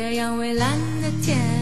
[0.00, 1.57] 这样蔚蓝的天